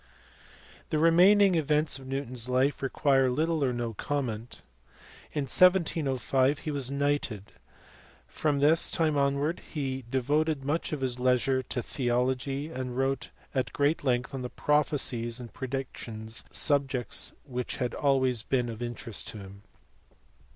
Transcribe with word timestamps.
The 0.89 0.97
remaining 0.97 1.53
events 1.53 1.99
of 1.99 2.07
Newton 2.07 2.33
s 2.33 2.49
life 2.49 2.81
require 2.81 3.29
little 3.29 3.63
or 3.63 3.71
no 3.71 3.93
comment. 3.93 4.63
In 5.31 5.43
1705 5.43 6.57
he 6.57 6.71
was 6.71 6.89
knighted. 6.89 7.51
From 8.25 8.59
this 8.61 8.89
time 8.89 9.15
onwards 9.15 9.61
he 9.73 10.03
devoted 10.09 10.65
much 10.65 10.91
of 10.91 11.01
his 11.01 11.19
leisure 11.19 11.61
to 11.61 11.83
theology, 11.83 12.69
and 12.71 12.97
wrote 12.97 13.29
at 13.53 13.73
great 13.73 14.03
length 14.03 14.33
on 14.33 14.49
prophecies 14.49 15.39
and 15.39 15.53
predictions, 15.53 16.45
subjects 16.49 17.35
which 17.43 17.75
had 17.77 17.93
always 17.93 18.41
been 18.41 18.69
of 18.69 18.81
interest 18.81 19.27
to 19.27 19.37
him. 19.37 19.61